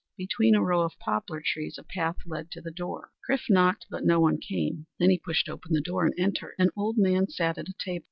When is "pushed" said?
5.19-5.47